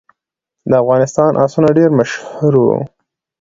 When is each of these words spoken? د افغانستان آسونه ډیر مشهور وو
د 0.69 0.71
افغانستان 0.83 1.31
آسونه 1.45 1.69
ډیر 1.77 1.89
مشهور 1.99 2.53
وو 2.61 2.77